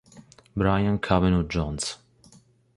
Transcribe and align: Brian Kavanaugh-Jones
Brian 0.57 0.97
Kavanaugh-Jones 0.97 1.99